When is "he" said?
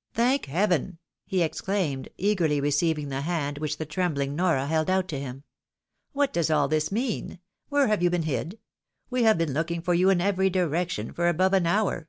1.24-1.40